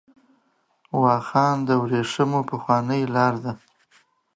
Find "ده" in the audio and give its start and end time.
3.43-3.53